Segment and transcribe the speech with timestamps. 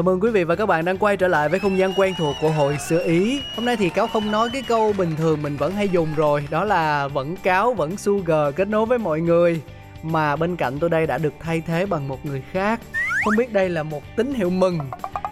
[0.00, 2.14] Chào mừng quý vị và các bạn đang quay trở lại với không gian quen
[2.18, 3.42] thuộc của hội xưa Ý.
[3.56, 6.46] Hôm nay thì Cáo không nói cái câu bình thường mình vẫn hay dùng rồi
[6.50, 9.60] Đó là vẫn Cáo vẫn Sugar kết nối với mọi người.
[10.02, 12.80] Mà bên cạnh tôi đây đã được thay thế bằng một người khác.
[13.24, 14.78] Không biết đây là một tín hiệu mừng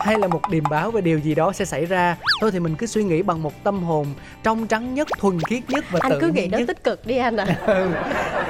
[0.00, 2.16] hay là một điềm báo về điều gì đó sẽ xảy ra.
[2.40, 4.06] Thôi thì mình cứ suy nghĩ bằng một tâm hồn
[4.42, 6.64] trong trắng nhất, thuần khiết nhất và anh tự cứ nghĩ nó nhất.
[6.66, 7.46] tích cực đi anh ạ.
[7.66, 7.90] Ừ.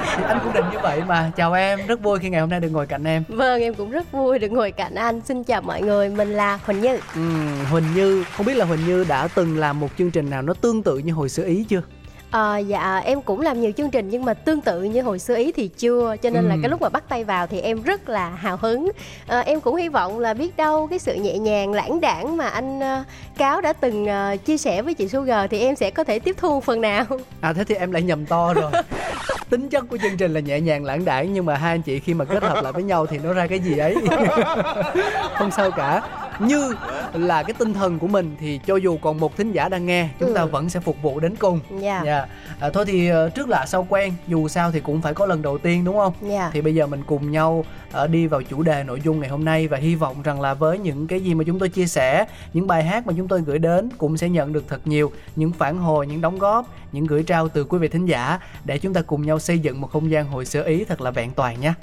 [0.27, 1.31] Anh cũng định như vậy mà.
[1.35, 3.23] Chào em, rất vui khi ngày hôm nay được ngồi cạnh em.
[3.27, 5.21] Vâng em cũng rất vui được ngồi cạnh anh.
[5.25, 6.99] Xin chào mọi người mình là huỳnh như.
[7.15, 10.41] Ừm, Huỳnh Như, không biết là Huỳnh Như đã từng làm một chương trình nào
[10.41, 11.81] nó tương tự như hồi xưa Ý chưa?
[12.31, 15.35] Ờ, dạ em cũng làm nhiều chương trình nhưng mà tương tự như hồi xưa
[15.35, 16.15] ý thì chưa.
[16.21, 16.59] Cho nên là Ừ.
[16.63, 18.91] cái lúc mà bắt tay vào thì em rất là hào hứng.
[19.27, 22.47] Ờ, em cũng hy vọng là biết đâu cái sự nhẹ nhàng lãng đãng mà
[22.47, 23.03] anh ờ,
[23.37, 26.35] cáo đã từng ờ, chia sẻ với chị Sugar thì em sẽ có thể tiếp
[26.39, 27.05] thu phần nào.
[27.41, 28.71] À thế thì em lại nhầm to rồi
[29.49, 31.99] Tính chất của chương trình là nhẹ nhàng, lãng đãng Nhưng mà hai anh chị
[31.99, 33.95] khi mà kết hợp lại với nhau thì nó ra cái gì ấy?
[35.35, 36.01] Không sao cả.
[36.39, 36.75] Như
[37.13, 40.09] là cái tinh thần của mình Thì cho dù còn một thính giả đang nghe
[40.19, 40.47] Chúng ta Ừ.
[40.47, 41.59] vẫn sẽ phục vụ đến cùng.
[41.79, 42.01] Dạ.
[42.05, 42.25] Dạ.
[42.59, 45.41] À, thôi thì ờ, trước lạ sau quen Dù sao thì cũng phải có lần
[45.41, 46.13] đầu tiên đúng không?
[46.21, 46.49] Dạ.
[46.53, 49.45] Thì bây giờ mình cùng nhau ờ, đi vào chủ đề nội dung ngày hôm
[49.45, 52.25] nay và hy vọng rằng là với những cái gì mà chúng tôi chia sẻ
[52.53, 55.51] những bài hát mà chúng tôi gửi đến cũng sẽ nhận được thật nhiều những
[55.51, 58.93] phản hồi những đóng góp những gửi trao từ quý vị thính giả để chúng
[58.93, 61.61] ta cùng nhau xây dựng một không gian hồi xưa ý thật là vẹn toàn
[61.61, 61.73] nhé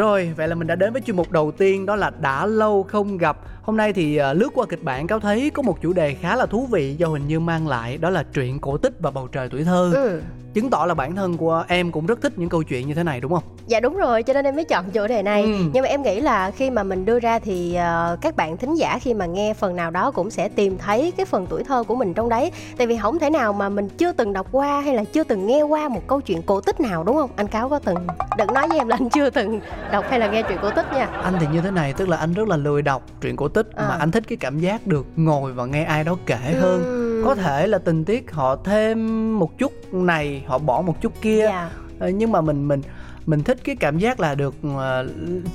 [0.00, 2.82] Rồi, vậy là mình đã đến với chuyên mục đầu tiên đó là đã lâu
[2.82, 3.36] không gặp.
[3.62, 6.36] Hôm nay thì ờ, lướt qua kịch bản cáo thấy có một chủ đề khá
[6.36, 9.28] là thú vị do Huỳnh Như mang lại đó là truyện cổ tích và bầu
[9.32, 9.90] trời tuổi thơ.
[9.94, 10.20] ừ.
[10.54, 13.02] Chứng tỏ là bản thân của em cũng rất thích những câu chuyện như thế
[13.02, 13.42] này đúng không?
[13.66, 15.42] Dạ đúng rồi, cho nên em mới chọn chủ đề này.
[15.42, 15.48] Ừ.
[15.72, 18.74] Nhưng mà em nghĩ là khi mà mình đưa ra thì ờ, các bạn thính
[18.74, 21.82] giả khi mà nghe phần nào đó cũng sẽ tìm thấy cái phần tuổi thơ
[21.84, 22.52] của mình trong đấy.
[22.78, 25.46] Tại vì không thể nào mà mình chưa từng đọc qua hay là chưa từng
[25.46, 27.30] nghe qua một câu chuyện cổ tích nào đúng không?
[27.36, 27.96] Anh Cáo có từng
[28.38, 29.60] đừng nói với em là anh chưa từng
[29.92, 31.06] đọc hay là nghe chuyện cổ tích nha.
[31.06, 33.66] anh thì như thế này tức là anh rất là lười đọc truyện cổ tích
[33.76, 33.86] À.
[33.88, 37.34] mà anh thích cái cảm giác được ngồi và nghe ai đó kể hơn Có
[37.34, 38.98] thể là tình tiết họ thêm
[39.38, 41.70] một chút này họ bỏ một chút kia Dạ.
[41.98, 42.82] Ờ, nhưng mà mình mình
[43.30, 45.06] mình thích cái cảm giác là được ờ,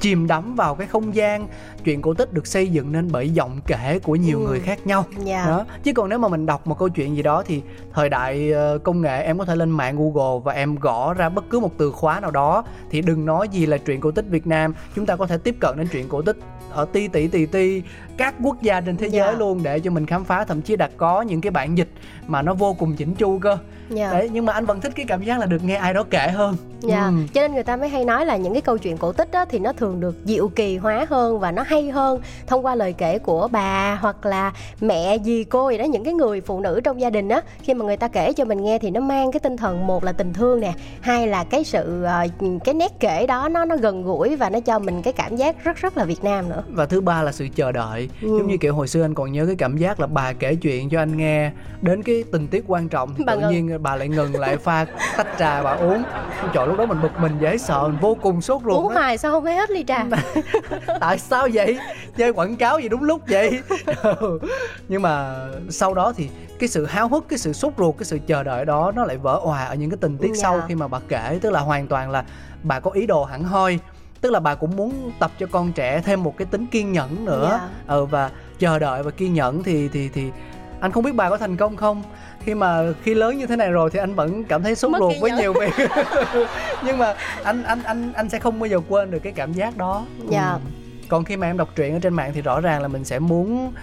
[0.01, 1.47] chìm đắm vào cái không gian
[1.83, 4.47] chuyện cổ tích được xây dựng nên bởi giọng kể của nhiều Ừ.
[4.47, 5.45] người khác nhau Dạ.
[5.47, 7.61] đó chứ còn nếu mà mình đọc một câu chuyện gì đó thì
[7.93, 11.29] thời đại ờ, công nghệ em có thể lên mạng google và em gõ ra
[11.29, 14.25] bất cứ một từ khóa nào đó thì đừng nói gì là truyện cổ tích
[14.29, 16.37] việt nam chúng ta có thể tiếp cận đến truyện cổ tích
[16.71, 17.81] ở ti tỷ tì ti
[18.17, 19.25] các quốc gia trên thế Dạ.
[19.25, 21.89] giới luôn để cho mình khám phá thậm chí đã có những cái bản dịch
[22.27, 23.57] mà nó vô cùng chỉnh chu cơ
[23.89, 24.11] Dạ.
[24.11, 26.27] đấy nhưng mà anh vẫn thích cái cảm giác là được nghe ai đó kể
[26.33, 27.27] hơn Dạ, Ừm.
[27.27, 29.45] cho nên người ta mới hay nói là những cái câu chuyện cổ tích đó
[29.45, 32.93] thì nó thường được diệu kỳ hóa hơn và nó hay hơn thông qua lời
[32.93, 36.81] kể của bà hoặc là mẹ dì cô gì đó những cái người phụ nữ
[36.83, 39.31] trong gia đình á khi mà người ta kể cho mình nghe thì nó mang
[39.31, 42.27] cái tinh thần một là tình thương nè hai là cái sự ờ,
[42.63, 45.63] cái nét kể đó nó nó gần gũi và nó cho mình cái cảm giác
[45.63, 48.27] rất rất là Việt Nam nữa và thứ ba là sự chờ đợi Ừ.
[48.37, 50.89] giống như kiểu hồi xưa anh còn nhớ cái cảm giác là bà kể chuyện
[50.89, 51.51] cho anh nghe
[51.81, 53.51] đến cái tình tiết quan trọng Bà tự ngừng.
[53.51, 54.85] nhiên bà lại ngừng lại pha
[55.17, 56.03] tách trà bà uống
[56.53, 58.93] trời lúc đó mình bực mình dễ sợ vô cùng sốt uống ruột á.
[59.01, 60.05] hoài sao không thấy hết ly trà
[60.99, 61.77] tại sao vậy
[62.17, 63.59] chơi quảng cáo gì đúng lúc vậy
[64.19, 64.39] Ừ.
[64.87, 65.35] nhưng mà
[65.69, 66.29] sau đó thì
[66.59, 69.17] cái sự háo hức cái sự sốt ruột cái sự chờ đợi đó nó lại
[69.17, 70.41] vỡ òa ở những cái tình tiết Dạ.
[70.41, 72.23] sau khi mà bà kể tức là hoàn toàn là
[72.63, 73.79] bà có ý đồ hẳn hoi
[74.21, 77.25] tức là bà cũng muốn tập cho con trẻ thêm một cái tính kiên nhẫn
[77.25, 77.49] nữa
[77.87, 77.95] Dạ.
[77.95, 80.31] ừ, và chờ đợi và kiên nhẫn thì thì thì
[80.85, 82.03] anh không biết bà có thành công không
[82.39, 85.13] khi mà khi lớn như thế này rồi thì anh vẫn cảm thấy sốt ruột
[85.21, 85.73] với nhiều việc
[86.85, 89.77] nhưng mà anh anh anh anh sẽ không bao giờ quên được cái cảm giác
[89.77, 90.51] đó Dạ.
[90.51, 90.59] Ừ.
[91.09, 93.19] còn khi mà em đọc truyện ở trên mạng thì rõ ràng là mình sẽ
[93.19, 93.73] muốn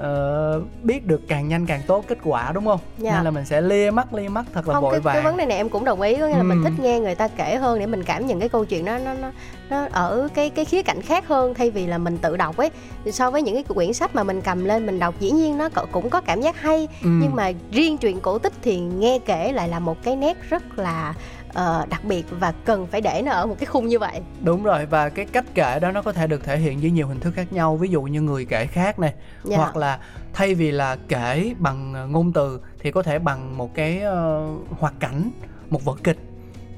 [0.00, 3.14] ờ, biết được càng nhanh càng tốt kết quả đúng không Dạ.
[3.14, 5.24] nên là mình sẽ lia mắt lia mắt thật là không vội cái, vàng cái
[5.24, 6.64] vấn đề này em cũng đồng ý có nghĩa là mình Ừm.
[6.64, 9.14] thích nghe người ta kể hơn để mình cảm nhận cái câu chuyện đó nó
[9.14, 9.30] nó
[9.70, 12.70] nó ở cái cái khía cạnh khác hơn thay vì là mình tự đọc ấy
[13.12, 15.68] so với những cái quyển sách mà mình cầm lên mình đọc dĩ nhiên nó
[15.92, 17.20] cũng có cảm giác hay Ừm.
[17.22, 20.78] nhưng mà riêng truyện cổ tích thì nghe kể lại là một cái nét rất
[20.78, 21.14] là
[21.54, 24.20] ờ, đặc biệt và cần phải để nó ở một cái khung như vậy.
[24.42, 27.06] Đúng rồi và cái cách kể đó nó có thể được thể hiện dưới nhiều
[27.08, 27.76] hình thức khác nhau.
[27.76, 29.14] Ví dụ như người kể khác này
[29.44, 29.56] Dạ.
[29.56, 29.98] hoặc là
[30.32, 34.94] thay vì là kể bằng ngôn từ thì có thể bằng một cái ờ, hoạt
[35.00, 35.30] cảnh
[35.70, 36.18] một vở kịch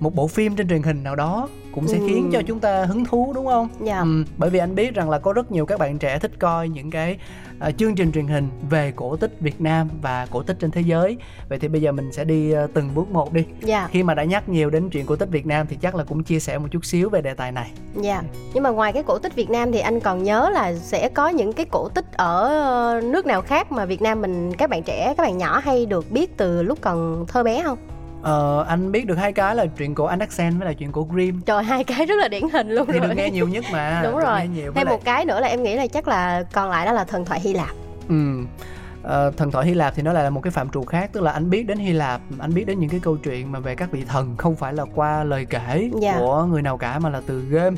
[0.03, 2.05] một bộ phim trên truyền hình nào đó cũng sẽ Ừ.
[2.07, 3.69] khiến cho chúng ta hứng thú đúng không?
[3.81, 4.01] Dạ.
[4.01, 6.69] Ừ, bởi vì anh biết rằng là có rất nhiều các bạn trẻ thích coi
[6.69, 7.19] những cái
[7.59, 10.81] ờ, chương trình truyền hình về cổ tích Việt Nam và cổ tích trên thế
[10.81, 11.17] giới.
[11.49, 13.45] Vậy thì bây giờ mình sẽ đi ờ, từng bước một đi.
[13.61, 16.05] dạ Khi mà đã nhắc nhiều đến chuyện cổ tích Việt Nam thì chắc là
[16.05, 17.71] cũng chia sẻ một chút xíu về đề tài này.
[18.01, 18.23] Dạ.
[18.55, 21.29] Nhưng mà ngoài cái cổ tích Việt Nam thì anh còn nhớ là sẽ có
[21.29, 24.83] những cái cổ tích ở ờ, nước nào khác mà Việt Nam mình các bạn
[24.83, 27.79] trẻ, các bạn nhỏ hay được biết từ lúc còn thơ bé không?
[28.23, 31.41] Ờ, anh biết được hai cái là chuyện cổ Andersen với là chuyện cổ Grimm.
[31.41, 33.09] Trời hai cái rất là điển hình luôn Thì rồi.
[33.09, 34.01] được nghe nhiều nhất mà.
[34.05, 34.39] Đúng được rồi.
[34.41, 36.87] nghe nhiều Thêm lại- một cái nữa là em nghĩ là chắc là còn lại
[36.87, 37.71] đó là thần thoại Hy Lạp.
[38.09, 38.15] Ừ.
[39.03, 41.23] Ờ, thần thoại Hy Lạp thì nó lại là một cái phạm trù khác tức
[41.23, 43.75] là anh biết đến Hy Lạp anh biết đến những cái câu chuyện mà về
[43.75, 46.15] các vị thần không phải là qua lời kể Dạ.
[46.19, 47.77] của người nào cả mà là từ game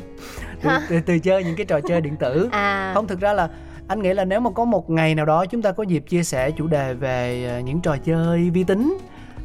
[0.61, 2.91] từ, từ, từ chơi những cái trò chơi điện tử À.
[2.93, 3.49] không thực ra là
[3.87, 6.23] anh nghĩ là nếu mà có một ngày nào đó chúng ta có dịp chia
[6.23, 8.97] sẻ chủ đề về ờ, những trò chơi vi tính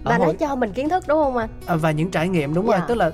[0.05, 1.49] Và nó hội- cho mình kiến thức đúng không anh?
[1.67, 2.77] à, và những trải nghiệm đúng Dạ.
[2.77, 3.11] rồi tức là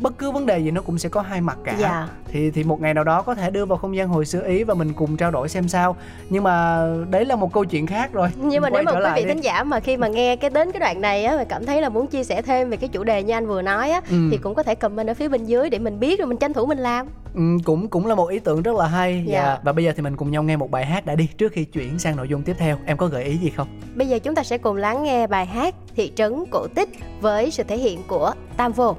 [0.00, 2.08] bất cứ vấn đề gì nó cũng sẽ có hai mặt cả Dạ.
[2.32, 4.64] thì thì một ngày nào đó có thể đưa vào không gian hồi xưa ý
[4.64, 5.96] và mình cùng trao đổi xem sao
[6.30, 9.14] nhưng mà đấy là một câu chuyện khác rồi Nhưng mà Mình nếu quay mà
[9.14, 11.44] quý vị thính giả mà khi mà nghe cái đến cái đoạn này á mà
[11.44, 13.90] cảm thấy là muốn chia sẻ thêm về cái chủ đề như anh vừa nói
[13.90, 14.16] á Ừ.
[14.30, 16.52] thì cũng có thể comment ở phía bên dưới để mình biết rồi mình tranh
[16.52, 17.06] thủ mình làm.
[17.33, 19.43] Ừ, cũng cũng là một ý tưởng rất là hay Dạ.
[19.43, 19.59] Dạ.
[19.63, 21.63] và bây giờ thì mình cùng nhau nghe một bài hát đã đi trước khi
[21.65, 24.35] chuyển sang nội dung tiếp theo em có gợi ý gì không Bây giờ chúng
[24.35, 26.89] ta sẽ cùng lắng nghe bài hát Thị trấn cổ tích
[27.21, 28.95] với sự thể hiện của Tam Vô.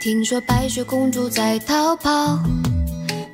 [0.00, 2.38] 听说白雪公主在逃跑，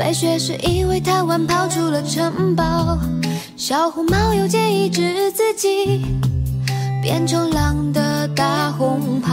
[0.00, 2.98] 白雪是因为贪玩跑出了城堡。
[3.54, 6.00] 小红帽又建议治自己
[7.02, 9.30] 变成狼的大红袍，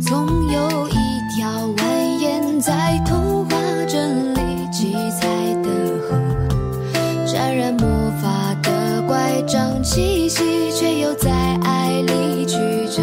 [0.00, 0.94] 总有一
[1.34, 1.82] 条蜿
[2.20, 3.56] 蜒在童话
[3.88, 4.40] 镇里
[4.72, 5.26] 七彩
[5.64, 5.68] 的
[6.08, 6.16] 河。
[7.26, 7.88] 沾染魔
[8.22, 11.28] 法的乖张气息，却又在
[11.64, 12.56] 爱里曲
[12.94, 13.02] 折，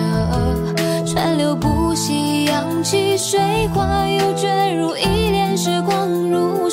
[1.05, 6.64] 川流不息，扬起水花，又卷入一帘时光如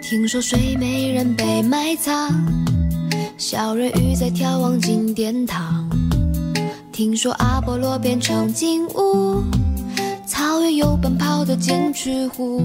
[0.00, 2.30] 听说睡美人被埋藏，
[3.38, 5.88] 小人鱼在眺望金殿堂。
[6.92, 9.42] 听说阿波罗变成金乌，
[10.26, 12.62] 草原有奔跑的剑齿虎。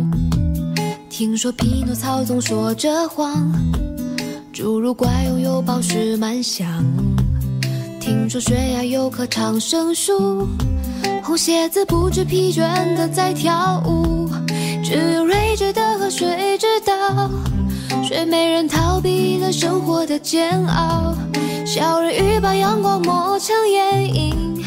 [1.18, 3.52] 听说匹诺曹总说着谎，
[4.54, 6.86] 侏儒怪拥有宝石满箱。
[8.00, 10.48] 听说悬崖有棵长生树，
[11.24, 12.62] 红鞋子不知疲倦
[12.96, 14.30] 的在跳舞。
[14.84, 17.32] 只有睿智的河水知道，
[18.04, 21.16] 睡美人逃避了生活的煎熬，
[21.66, 24.64] 小人鱼把阳光抹成眼影，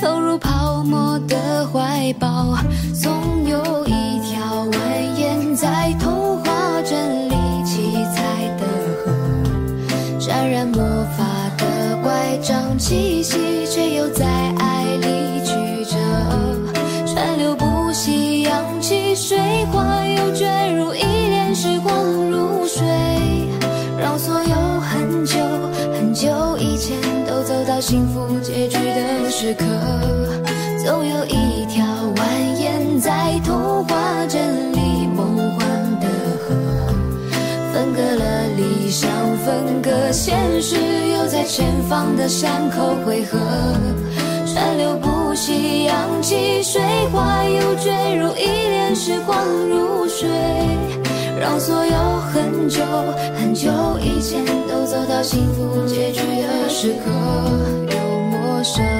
[0.00, 2.56] 投入泡沫的怀抱。
[2.94, 3.12] 总
[3.46, 3.92] 有一
[5.60, 7.34] 在童话镇里
[7.66, 8.64] 七彩的
[9.04, 9.12] 河，
[10.18, 10.82] 沾染魔
[11.18, 11.22] 法
[11.58, 14.24] 的乖张气息，却又在
[14.58, 15.98] 爱里曲折，
[17.06, 19.38] 川流不息，扬起水
[19.70, 21.94] 花，又卷入一帘时光
[22.30, 22.82] 如水，
[23.98, 25.34] 让所有很久
[25.92, 29.66] 很久以前都走到幸福结局的时刻。
[30.82, 31.84] 总有一条
[32.16, 32.22] 蜿
[32.56, 34.69] 蜒在童话镇
[38.14, 40.76] 了理想分割，现实
[41.14, 43.38] 又在前方的山口汇合。
[44.46, 49.38] 川流不息，扬起水花又坠入一帘时光
[49.68, 50.28] 如水，
[51.38, 51.92] 让所有
[52.32, 52.82] 很久
[53.38, 57.10] 很久以前都走到幸福结局的时刻
[57.94, 58.99] 又陌生。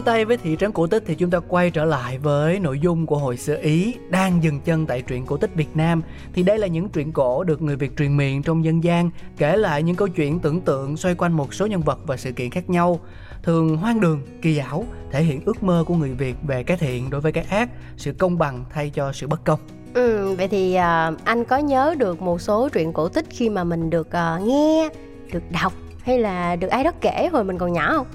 [0.00, 2.78] Chia tay với thị trấn cổ tích thì chúng ta quay trở lại với nội
[2.78, 6.02] dung của hồi xưa Ý đang dừng chân tại truyện cổ tích Việt Nam.
[6.32, 9.56] Thì đây là những truyện cổ được người Việt truyền miệng trong dân gian, kể
[9.56, 12.50] lại những câu chuyện tưởng tượng xoay quanh một số nhân vật và sự kiện
[12.50, 13.00] khác nhau.
[13.42, 17.10] Thường hoang đường, kỳ ảo, thể hiện ước mơ của người Việt về cái thiện
[17.10, 19.60] đối với cái ác, sự công bằng thay cho sự bất công.
[19.94, 23.64] Ừ, vậy thì uh, anh có nhớ được một số truyện cổ tích khi mà
[23.64, 24.88] mình được uh, nghe,
[25.32, 28.06] được đọc hay là được ai đó kể hồi mình còn nhỏ không?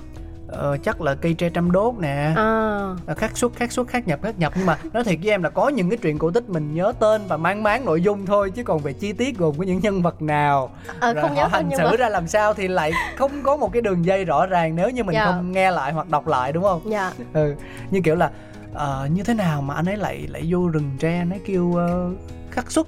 [0.47, 2.33] Ờ, chắc là cây tre trăm đốt nè.
[2.35, 2.79] À,
[3.17, 4.53] khác xuất khác xuất khác nhập khác nhập.
[4.57, 6.93] Nhưng mà nói thiệt với em là có những cái truyện cổ tích mình nhớ
[6.99, 9.79] tên và mang máng nội dung thôi chứ còn về chi tiết gồm có những
[9.79, 10.69] nhân vật nào.
[10.99, 13.57] Ờ, rồi không họ nhớ hành xử mà ra làm sao thì lại không có
[13.57, 15.25] một cái đường dây rõ ràng nếu như mình Dạ.
[15.25, 16.81] không nghe lại hoặc đọc lại đúng không?
[16.85, 17.11] Dạ.
[17.33, 17.55] Ừ
[17.91, 18.29] như kiểu là
[18.73, 21.75] ờ, như thế nào mà anh ấy lại lại vô rừng tre anh ấy kêu
[21.75, 22.09] ờ,
[22.51, 22.87] khắc xuất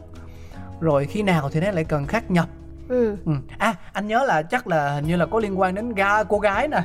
[0.80, 2.46] rồi khi nào thì nó lại cần khắc nhập.
[2.90, 3.16] Ừ.
[3.26, 3.32] ừ.
[3.58, 6.40] à anh nhớ là chắc là hình như là có liên quan đến ga cô
[6.40, 6.82] gái nè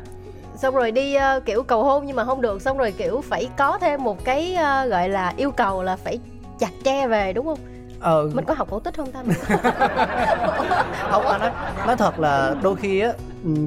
[0.56, 2.62] xong rồi đi ờ, kiểu cầu hôn nhưng mà không được.
[2.62, 6.18] Xong rồi kiểu phải có thêm một cái ờ, gọi là yêu cầu là phải
[6.58, 7.58] chặt tre về đúng không?
[8.00, 8.30] Ờ.
[8.34, 9.22] Mình có học cổ tích không ta?
[11.10, 11.50] Không anh nói
[11.86, 13.12] nói thật là đôi khi á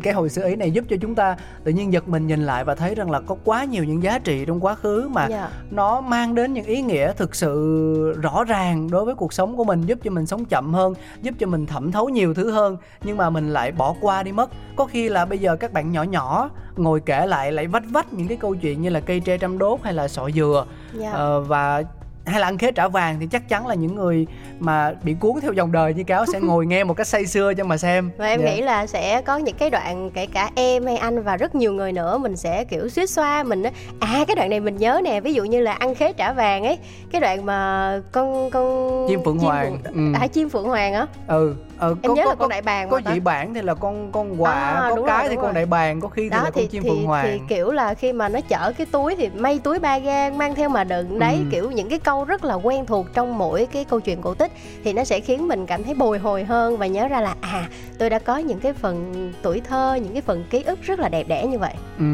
[0.03, 2.63] cái hồi xưa ý này giúp cho chúng ta tự nhiên giật mình nhìn lại
[2.63, 5.49] và thấy rằng là có quá nhiều những giá trị trong quá khứ mà dạ.
[5.71, 9.63] nó mang đến những ý nghĩa thực sự rõ ràng đối với cuộc sống của
[9.63, 12.77] mình giúp cho mình sống chậm hơn giúp cho mình thẩm thấu nhiều thứ hơn.
[13.03, 14.49] Nhưng mà mình lại bỏ qua đi mất.
[14.75, 18.13] Có khi là bây giờ các bạn nhỏ nhỏ ngồi kể lại lại vách vách
[18.13, 20.65] những cái câu chuyện như là cây tre trăm đốt hay là sọ dừa.
[20.93, 21.11] Dạ.
[21.11, 21.83] Ờ, và
[22.25, 24.27] hay là ăn khế trả vàng thì chắc chắn là những người
[24.59, 27.53] mà bị cuốn theo dòng đời như cáo sẽ ngồi nghe một cách say sưa
[27.53, 28.45] cho mà xem và em Dạ.
[28.55, 31.73] nghĩ là sẽ có những cái đoạn kể cả em hay anh và rất nhiều
[31.73, 35.01] người nữa mình sẽ kiểu suýt xoa mình á à cái đoạn này mình nhớ
[35.03, 36.77] nè ví dụ như là ăn khế trả vàng ấy
[37.11, 40.19] cái đoạn mà con con Chim Phượng Hoàng, phượng- ừ.
[40.21, 43.19] à chim phượng hoàng á ừ ờ, em nhớ là con đại bàng có dị
[43.19, 45.53] bản thì là con con quạ À, có cái rồi, thì con rồi.
[45.53, 47.71] đại bàng có khi thì đó là con thì chim thì, phượng thì hoàng kiểu
[47.71, 50.83] là khi mà nó chở cái túi thì may túi ba gan mang theo mà
[50.83, 51.43] đựng đấy Ừ.
[51.51, 54.51] kiểu những cái câu rất là quen thuộc trong mỗi cái câu chuyện cổ tích
[54.83, 57.69] thì nó sẽ khiến mình cảm thấy bồi hồi hơn và nhớ ra là à
[57.99, 61.09] tôi đã có những cái phần tuổi thơ những cái phần ký ức rất là
[61.09, 62.05] đẹp đẽ như vậy ừ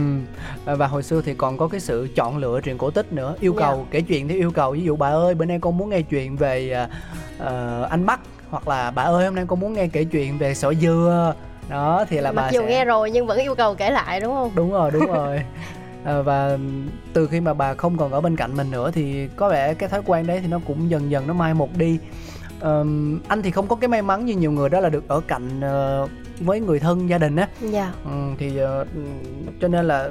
[0.77, 3.55] và hồi xưa thì còn có cái sự chọn lựa truyện cổ tích nữa yêu
[3.59, 3.65] Dạ.
[3.67, 6.01] cầu kể chuyện theo yêu cầu ví dụ bà ơi bữa nay con muốn nghe
[6.01, 6.87] chuyện về
[7.39, 8.19] ờ, anh bắc
[8.51, 11.33] hoặc là bà ơi hôm nay con muốn nghe kể chuyện về sỏi dưa
[11.69, 14.19] đó thì là mặc bà dù sẽ nghe rồi nhưng vẫn yêu cầu kể lại
[14.19, 14.51] đúng không?
[14.55, 15.41] Đúng rồi đúng rồi.
[16.03, 16.57] Ờ, và
[17.13, 19.89] từ khi mà bà không còn ở bên cạnh mình nữa thì có vẻ cái
[19.89, 21.99] thói quen đấy thì nó cũng dần dần nó mai một đi.
[22.59, 25.21] Ờm, anh thì không có cái may mắn như nhiều người đó là được ở
[25.27, 26.07] cạnh ờ,
[26.39, 27.47] với người thân gia đình á.
[27.61, 27.93] Dạ.
[28.05, 28.85] Ừ, thì ờ,
[29.61, 30.09] cho nên là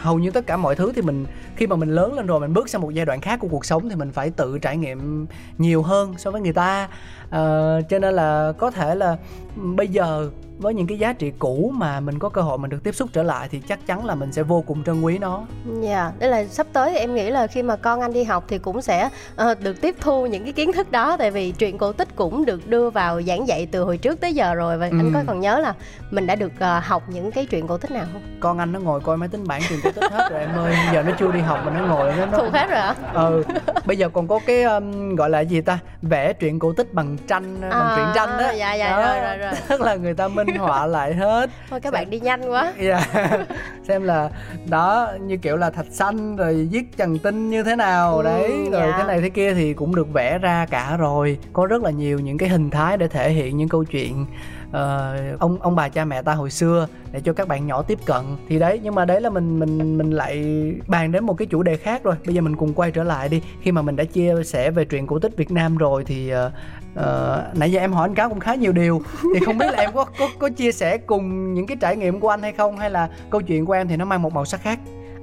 [0.00, 1.26] hầu như tất cả mọi thứ thì mình
[1.56, 3.64] khi mà mình lớn lên rồi mình bước sang một giai đoạn khác của cuộc
[3.64, 5.26] sống thì mình phải tự trải nghiệm
[5.58, 6.88] nhiều hơn so với người ta
[7.30, 9.16] Ờ, cho nên là có thể là
[9.54, 12.82] bây giờ với những cái giá trị cũ mà mình có cơ hội mình được
[12.84, 15.40] tiếp xúc trở lại thì chắc chắn là mình sẽ vô cùng trân quý nó.
[15.80, 18.58] Dạ đây là sắp tới em nghĩ là khi mà con anh đi học thì
[18.58, 21.92] cũng sẽ ờ, được tiếp thu những cái kiến thức đó tại vì truyện cổ
[21.92, 24.98] tích cũng được đưa vào giảng dạy từ hồi trước tới giờ rồi và anh
[24.98, 25.10] Ừ.
[25.14, 25.74] có còn nhớ là
[26.10, 28.22] mình đã được ờ, học những cái truyện cổ tích nào không?
[28.40, 30.74] Con anh nó ngồi coi máy tính bảng truyền cổ tích hết rồi em ơi
[30.92, 33.42] giờ nó chưa đi học mà nó ngồi nó nó thuộc hết rồi hả ừ
[33.86, 37.16] bây giờ còn có cái um, gọi là gì ta vẽ truyện cổ tích bằng
[37.26, 38.52] tranh bằng À, truyện tranh đó.
[38.56, 39.52] dạ, dạ, Đó, rồi, rồi, rồi.
[39.68, 41.50] tức là người ta minh họa lại hết.
[41.70, 42.72] Thôi các bạn đi nhanh quá.
[42.80, 43.06] Dạ.
[43.88, 44.30] xem là
[44.70, 48.16] đó như kiểu là thạch xanh rồi viết trần tinh như thế nào.
[48.16, 48.98] Ừ, đấy rồi dạ.
[48.98, 51.38] thế này thế kia thì cũng được vẽ ra cả rồi.
[51.52, 54.26] Có rất là nhiều những cái hình thái để thể hiện những câu chuyện
[54.72, 57.98] ờ, ông ông bà cha mẹ ta hồi xưa để cho các bạn nhỏ tiếp
[58.06, 58.22] cận.
[58.48, 60.44] Thì đấy nhưng mà đấy là mình mình mình lại
[60.86, 62.14] bàn đến một cái chủ đề khác rồi.
[62.26, 63.42] Bây giờ mình cùng quay trở lại đi.
[63.62, 66.52] Khi mà mình đã chia sẻ về truyện cổ tích Việt Nam rồi thì uh,
[66.98, 69.02] uh, nãy giờ em hỏi anh cáo cũng khá nhiều điều.
[69.34, 72.20] Thì không biết là em có có có chia sẻ cùng những cái trải nghiệm
[72.20, 72.78] của anh hay không?
[72.78, 74.78] Hay là câu chuyện của em thì nó mang một màu sắc khác?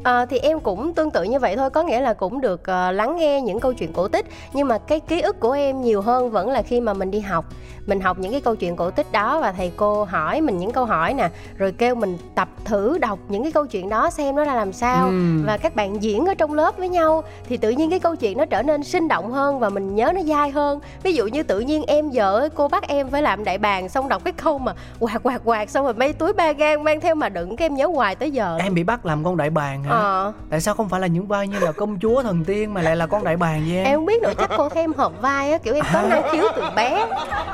[0.06, 1.70] À, thì em cũng tương tự như vậy thôi.
[1.70, 4.26] Có nghĩa là cũng được uh, lắng nghe những câu chuyện cổ tích.
[4.54, 7.20] Nhưng mà cái ký ức của em nhiều hơn vẫn là khi mà mình đi
[7.20, 7.46] học.
[7.86, 10.72] Mình học những cái câu chuyện cổ tích đó và thầy cô hỏi mình những
[10.72, 14.36] câu hỏi nè rồi kêu mình tập thử đọc những cái câu chuyện đó xem
[14.36, 15.08] nó ra làm sao.
[15.08, 15.44] Ừ.
[15.46, 17.24] và các bạn diễn ở trong lớp với nhau.
[17.50, 20.12] Thì tự nhiên cái câu chuyện nó trở nên sinh động hơn và mình nhớ
[20.16, 20.80] nó dai hơn.
[21.04, 24.10] Ví dụ như tự nhiên em vợ cô bắt em phải làm đại bàng xong
[24.10, 27.16] đọc cái câu mà quạt quạt quạt xong rồi mấy túi ba gan mang theo
[27.16, 29.84] mà đựng cái em nhớ hoài tới giờ em bị bắt làm con đại bàng
[29.84, 30.34] hả ờ.
[30.50, 32.96] tại sao không phải là những vai như là công chúa thần tiên mà lại
[32.96, 33.84] là con đại bàng vậy?
[33.84, 36.24] Em em không biết nữa chắc cô thêm hợp vai á kiểu em có năng
[36.32, 37.08] khiếu từ bé.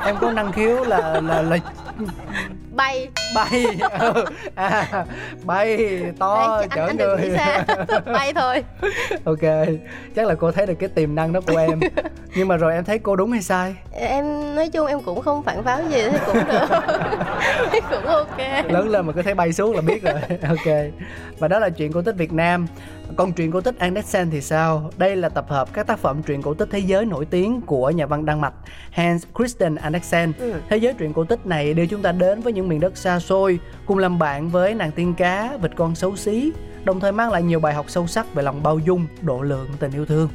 [0.04, 1.58] Em có năng khiếu là là là
[2.72, 3.08] bay.
[3.34, 3.66] Bay.
[4.00, 4.24] Ừ.
[4.54, 5.04] à,
[5.44, 7.38] bay to chở anh, anh người.
[8.14, 8.64] bay thôi.
[9.24, 9.68] Ok
[10.16, 11.80] chắc là cô thấy được cái tiềm năng đó của em.
[12.34, 13.74] Nhưng mà rồi em thấy cô đúng hay sai?
[13.92, 16.66] Em nói chung em cũng không phản pháo gì thì cũng được.
[17.90, 18.38] Cũng ok.
[18.68, 20.14] Lớn lên mà cứ thấy bay xuống là biết rồi.
[20.48, 20.92] Ok.
[21.38, 22.66] Và đó là chuyện cổ tích Việt Nam
[23.16, 24.90] còn truyện cổ tích Andersen thì sao?
[24.96, 27.90] Đây là tập hợp các tác phẩm truyện cổ tích thế giới nổi tiếng của
[27.90, 28.54] nhà văn Đan Mạch
[28.90, 30.32] Hans Christian Andersen.
[30.38, 30.52] Ừ.
[30.68, 33.20] Thế giới truyện cổ tích này đưa chúng ta đến với những miền đất xa
[33.20, 36.52] xôi, cùng làm bạn với nàng tiên cá, vịt con xấu xí,
[36.84, 39.68] đồng thời mang lại nhiều bài học sâu sắc về lòng bao dung, độ lượng,
[39.78, 40.28] tình yêu thương.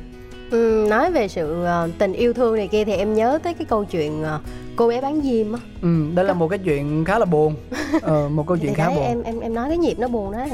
[0.51, 3.65] Ừ, nói về sự uh, tình yêu thương này kia thì em nhớ tới cái
[3.65, 4.27] câu chuyện uh,
[4.75, 5.59] cô bé bán diêm á.
[5.81, 7.55] Ừ, đây là một cái chuyện khá là buồn.
[8.01, 9.03] Ờ, một câu chuyện khá buồn.
[9.03, 10.49] Em em em nói cái nhịp nó buồn đấy.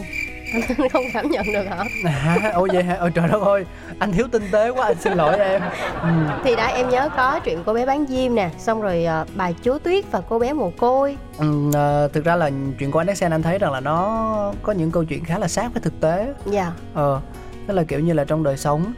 [0.54, 1.84] Anh không cảm nhận được hả?
[2.06, 2.98] À, ôi vậy hả?
[3.00, 3.66] Ôi trời đất ơi.
[4.00, 5.62] Anh thiếu tinh tế quá anh xin lỗi em.
[6.02, 6.10] Ừ.
[6.44, 8.50] thì đã em nhớ có chuyện cô bé bán diêm nè.
[8.58, 11.18] Xong rồi uh, bà chúa tuyết và cô bé mồ côi.
[11.38, 14.92] Ừ, uh, thực ra là chuyện của anh anh thấy rằng là nó có những
[14.92, 16.34] câu chuyện khá là sát với thực tế.
[16.46, 16.72] Dạ.
[16.94, 17.22] Ờ
[17.68, 18.94] tức là kiểu như là trong đời sống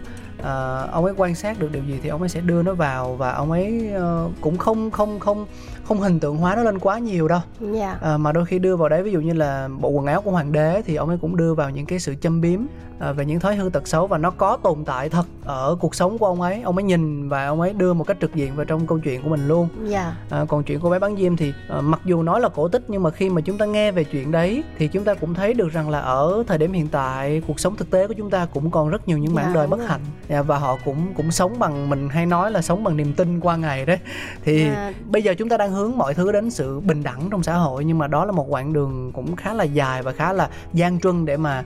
[0.46, 3.16] uh, ông ấy quan sát được điều gì thì ông ấy sẽ đưa nó vào
[3.16, 5.46] và ông ấy uh, cũng không không không
[5.84, 7.74] không hình tượng hóa nó lên quá nhiều đâu yeah.
[7.74, 7.98] Dạ.
[8.02, 10.32] à, mà đôi khi đưa vào đấy ví dụ như là bộ quần áo của
[10.32, 12.60] hoàng đế thì ông ấy cũng đưa vào những cái sự châm biếm
[13.00, 16.18] về những thói hư tật xấu và nó có tồn tại thật ở cuộc sống
[16.18, 18.66] của ông ấy ông ấy nhìn và ông ấy đưa một cách trực diện vào
[18.66, 19.92] trong câu chuyện của mình luôn yeah.
[19.92, 20.38] Dạ.
[20.38, 22.84] à, còn chuyện cô bé bán diêm thì à, mặc dù nói là cổ tích
[22.88, 25.54] nhưng mà khi mà chúng ta nghe về chuyện đấy thì chúng ta cũng thấy
[25.54, 28.46] được rằng là ở thời điểm hiện tại cuộc sống thực tế của chúng ta
[28.54, 29.88] cũng còn rất nhiều những mảng yeah, dạ, đời bất rồi.
[29.88, 33.14] hạnh à, và họ cũng cũng sống bằng mình hay nói là sống bằng niềm
[33.14, 33.98] tin qua ngày đấy
[34.44, 34.96] thì yeah.
[35.12, 37.86] bây giờ chúng ta đang hướng mọi thứ đến sự bình đẳng trong xã hội
[37.86, 41.00] nhưng mà đó là một quãng đường cũng khá là dài và khá là gian
[41.00, 41.64] truân để mà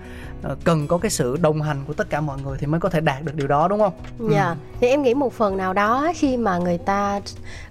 [0.63, 3.01] cần có cái sự đồng hành của tất cả mọi người thì mới có thể
[3.01, 3.93] đạt được điều đó đúng không?
[4.31, 4.45] Dạ.
[4.45, 4.57] Yeah.
[4.57, 4.77] Ừ.
[4.79, 7.21] Thì em nghĩ một phần nào đó khi mà người ta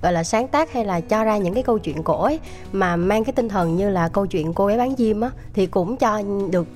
[0.03, 2.41] gọi là sáng tác hay là cho ra những cái câu chuyện cổ ấy
[2.73, 5.67] mà mang cái tinh thần như là câu chuyện cô bé bán diêm á thì
[5.67, 6.67] cũng cho được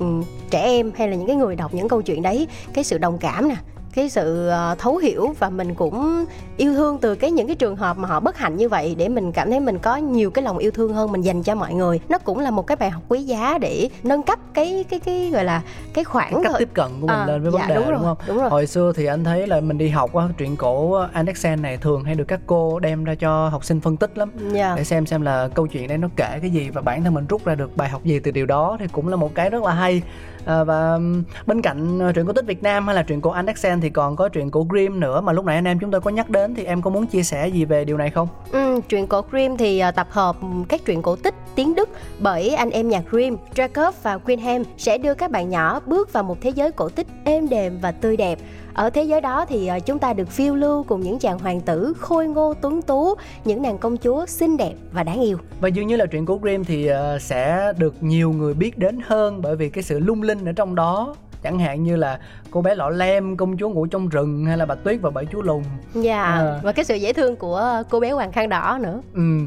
[0.51, 3.19] trẻ em hay là những cái người đọc những câu chuyện đấy cái sự đồng
[3.19, 3.57] cảm nè
[3.95, 6.25] cái sự ờ, thấu hiểu và mình cũng
[6.57, 9.09] yêu thương từ cái những cái trường hợp mà họ bất hạnh như vậy để
[9.09, 11.75] mình cảm thấy mình có nhiều cái lòng yêu thương hơn mình dành cho mọi
[11.75, 15.01] người nó cũng là một cái bài học quý giá để nâng cấp cái cái
[15.01, 15.63] cái gọi là
[15.95, 17.93] cái khoảng cách tiếp cận của mình à, lên với dạ, vấn đề đúng, rồi,
[17.93, 18.51] đúng không đúng rồi.
[18.51, 22.05] hồi xưa thì anh thấy là mình đi học á truyện cổ Andersen này thường
[22.05, 24.55] hay được các cô đem ra cho học sinh phân tích lắm yeah.
[24.55, 24.75] Dạ.
[24.77, 27.27] để xem xem là câu chuyện đấy nó kể cái gì và bản thân mình
[27.27, 29.63] rút ra được bài học gì từ điều đó thì cũng là một cái rất
[29.63, 30.03] là hay
[30.45, 30.99] à, và
[31.47, 34.17] bên cạnh ờ, truyện cổ tích Việt Nam hay là truyện cổ Andersen thì còn
[34.17, 36.55] có truyện cổ Grimm nữa mà lúc nãy anh em chúng tôi có nhắc đến
[36.55, 38.29] thì em có muốn chia sẻ gì về điều này không?
[38.53, 40.37] Ừ, truyện cổ Grimm thì ờ, tập hợp
[40.69, 44.99] các truyện cổ tích tiếng Đức bởi anh em nhạc Grimm, Jacob và Greenham sẽ
[44.99, 48.17] đưa các bạn nhỏ bước vào một thế giới cổ tích êm đềm và tươi
[48.17, 48.39] đẹp
[48.75, 51.61] ở thế giới đó thì ờ, chúng ta được phiêu lưu cùng những chàng hoàng
[51.61, 55.69] tử khôi ngô tuấn tú những nàng công chúa xinh đẹp và đáng yêu và
[55.69, 59.43] dường như là truyện của Grimm thì ờ, sẽ được nhiều người biết đến hơn
[59.43, 62.19] bởi vì cái sự lung linh ở trong đó chẳng hạn như là
[62.51, 65.27] cô bé lọ lem công chúa ngủ trong rừng hay là bà tuyết và bảy
[65.27, 65.63] chú lùn
[65.95, 66.41] dạ yeah.
[66.41, 66.61] à.
[66.63, 69.39] và cái sự dễ thương của cô bé hoàng khăn đỏ nữa ừ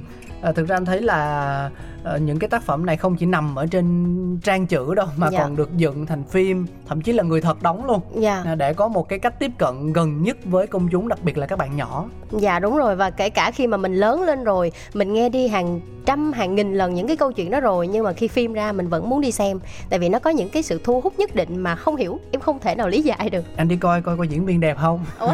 [0.41, 1.69] à, thực ra anh thấy là
[2.05, 5.29] à, những cái tác phẩm này không chỉ nằm ở trên trang chữ đâu mà
[5.31, 5.39] dạ.
[5.39, 8.01] còn được dựng thành phim thậm chí là người thật đóng luôn.
[8.15, 8.41] Dạ.
[8.45, 11.37] à, để có một cái cách tiếp cận gần nhất với công chúng đặc biệt
[11.37, 12.05] là các bạn nhỏ.
[12.31, 12.95] Dạ đúng rồi.
[12.95, 16.55] Và kể cả khi mà mình lớn lên rồi mình nghe đi hàng trăm hàng
[16.55, 19.09] nghìn lần những cái câu chuyện đó rồi nhưng mà khi phim ra mình vẫn
[19.09, 19.59] muốn đi xem.
[19.89, 22.41] Tại vì nó có những cái sự thu hút nhất định mà không hiểu em
[22.41, 23.45] không thể nào lý giải được.
[23.57, 25.05] Anh đi coi coi coi diễn viên đẹp không?
[25.19, 25.33] Ủa?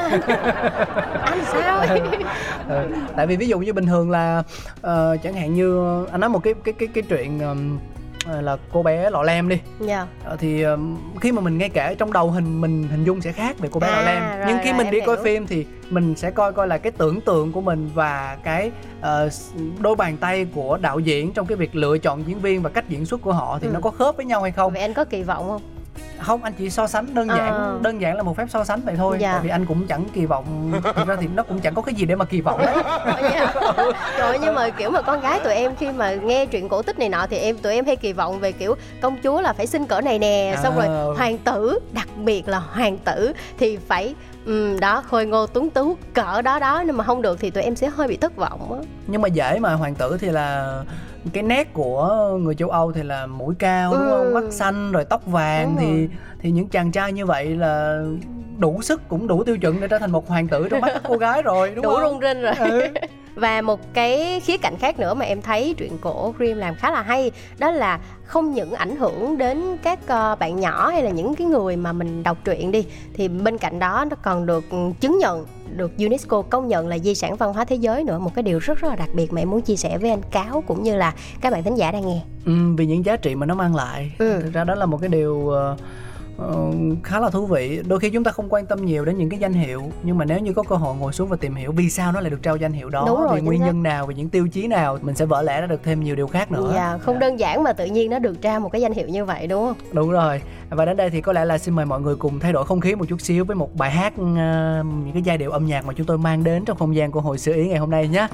[1.22, 1.86] anh sao?
[2.68, 4.44] Ừ, tại vì ví dụ như bình thường là
[4.76, 4.84] uh,
[5.24, 5.80] chẳng hạn như
[6.12, 7.80] anh nói một cái cái cái cái chuyện um,
[8.42, 9.58] là cô bé lọ lem đi.
[9.80, 10.08] Dạ.
[10.24, 13.32] Ờ, thì ừm, khi mà mình nghe kể trong đầu hình mình hình dung sẽ
[13.32, 14.22] khác về cô bé À, lọ lem.
[14.38, 15.24] rồi, nhưng khi rồi, mình đi coi hiểu.
[15.26, 18.72] phim thì mình sẽ coi coi là cái tưởng tượng của mình và cái
[19.02, 22.70] s- đôi bàn tay của đạo diễn trong cái việc lựa chọn diễn viên và
[22.70, 23.72] cách diễn xuất của họ thì Ừ.
[23.74, 24.74] nó có khớp với nhau hay không.
[24.74, 25.62] Vậy anh có kỳ vọng không
[26.20, 27.80] không anh chỉ so sánh đơn giản Ờ.
[27.82, 29.32] đơn giản là một phép so sánh vậy thôi Dạ.
[29.32, 31.96] tại vì anh cũng chẳng kỳ vọng thực ra thì nó cũng chẳng có cái
[31.96, 32.76] gì để mà kỳ vọng đấy?
[34.18, 37.00] Trời nhưng mà kiểu mà con gái tụi em khi mà nghe chuyện cổ tích
[37.00, 39.68] này nọ thì em tụi em hay kỳ vọng về kiểu công chúa là phải
[39.68, 40.88] xinh cỡ này nè, xong À.
[40.88, 45.70] rồi hoàng tử, đặc biệt là hoàng tử thì phải ừm, đó khôi ngô tuấn
[45.70, 48.36] tú cỡ đó đó nhưng mà không được thì tụi em sẽ hơi bị thất
[48.36, 48.80] vọng á.
[49.08, 50.78] nhưng mà dễ mà hoàng tử thì là
[51.34, 54.32] cái nét của người châu Âu thì là mũi cao đúng không Ừ.
[54.34, 56.10] mắt xanh rồi tóc vàng Đúng thì rồi.
[56.40, 58.04] thì những chàng trai như vậy là
[58.58, 61.02] đủ sức cũng đủ tiêu chuẩn để trở thành một hoàng tử trong mắt các
[61.08, 62.54] cô gái rồi đúng Đủ không rung rinh rồi.
[62.72, 62.88] Ừ.
[63.36, 66.92] Và một cái khía cạnh khác nữa mà em thấy truyện cổ Grimm làm khá
[66.92, 71.10] là hay đó là không những ảnh hưởng đến các ờ, bạn nhỏ hay là
[71.10, 74.64] những cái người mà mình đọc truyện đi thì bên cạnh đó nó còn được
[75.00, 78.36] chứng nhận được UNESCO công nhận là di sản văn hóa thế giới nữa một
[78.36, 80.64] cái điều rất rất là đặc biệt mà em muốn chia sẻ với anh Cáo
[80.68, 82.22] cũng như là các bạn thính giả đang nghe.
[82.46, 84.40] Ừ, vì những giá trị mà nó mang lại Ừ.
[84.44, 85.78] thực ra đó là một cái điều ờ,
[86.42, 86.72] ờ,
[87.04, 87.82] khá là thú vị.
[87.88, 90.26] Đôi khi chúng ta không quan tâm nhiều đến những cái danh hiệu nhưng mà
[90.26, 92.44] nếu như có cơ hội ngồi xuống và tìm hiểu vì sao nó lại được
[92.44, 93.66] trao danh hiệu đó Đúng rồi, vì nguyên xác.
[93.66, 96.16] nhân nào vì những tiêu chí nào mình sẽ vỡ lẽ ra được thêm nhiều
[96.16, 96.72] điều khác nữa.
[96.76, 99.26] Dạ, không đơn giản mà tự nhiên nó được trao một cái danh hiệu như
[99.26, 99.76] vậy đúng không?
[99.92, 100.42] đúng rồi.
[100.70, 102.80] Và đến đây thì có lẽ là xin mời mọi người cùng thay đổi không
[102.80, 105.86] khí một chút xíu với một bài hát ờ, những cái giai điệu âm nhạc
[105.86, 108.08] mà chúng tôi mang đến trong không gian của hồi xưa ý ngày hôm nay
[108.08, 108.28] nhé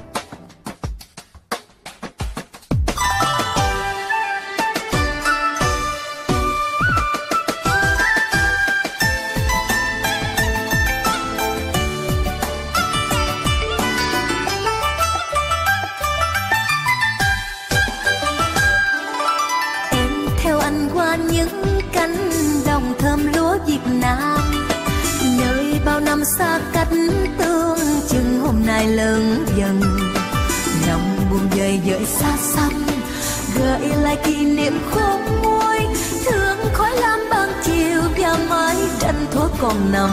[39.68, 40.10] còn nằm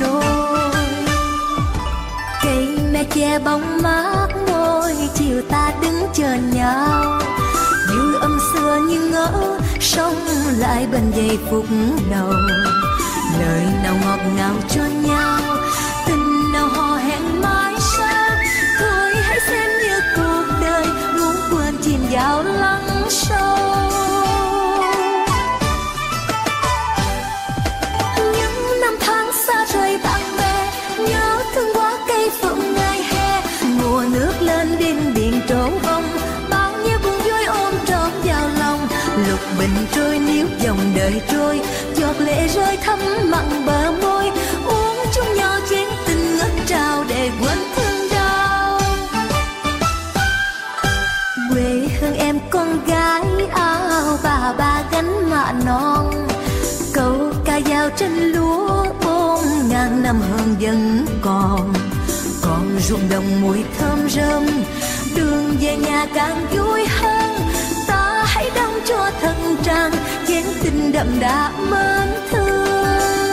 [0.00, 0.72] đôi
[2.42, 7.20] cây me che bóng mát ngôi chiều ta đứng chờ nhau.
[7.88, 10.16] Như âm xưa như ngỡ, sống
[10.58, 11.64] lại bên giây phút
[12.10, 12.32] đầu.
[13.40, 15.40] Lời nào ngọt ngào cho nhau,
[16.06, 18.30] tình nào hò hẹn mãi sao
[18.80, 20.86] thôi hãy xem như cuộc đời
[21.18, 22.42] ngủ quên chìm vào
[62.90, 64.46] ruộng đồng mùi thơm rơm.
[65.16, 67.40] Đường về nhà càng vui hơn.
[67.86, 69.92] Ta hãy đóng cho thân trang,
[70.28, 73.30] chén tình đậm đà mến thương.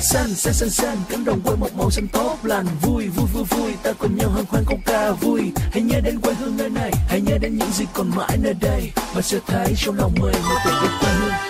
[0.00, 2.66] Xanh xanh xanh xanh, cánh đồng quê một màu xanh tốt lành.
[2.82, 5.42] Vui vui vui vui, ta cùng nhau hân hoan câu ca vui.
[5.72, 8.54] Hãy nhớ đến quê hương nơi này, hãy nhớ đến những gì còn mãi nơi
[8.60, 8.92] đây.
[9.14, 11.47] Và sẽ thấy trong lòng mình một tình yêu quê hương.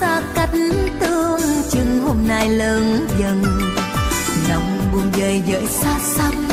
[0.00, 0.50] Xa cách
[1.00, 3.42] tương chừng hôm nay lớn dần.
[4.48, 6.48] Lòng buồn dời dời xa xăm,